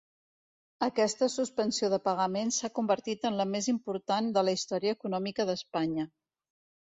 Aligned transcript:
Aquesta 0.85 1.27
suspensió 1.33 1.89
de 1.93 1.99
pagaments 2.07 2.57
s'ha 2.63 2.71
convertit 2.79 3.27
en 3.31 3.37
la 3.41 3.47
més 3.51 3.69
important 3.75 4.33
de 4.37 4.45
la 4.47 4.57
història 4.59 4.95
econòmica 4.99 5.45
d'Espanya. 5.51 6.07